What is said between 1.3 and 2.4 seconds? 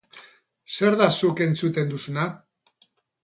entzuten duzuna?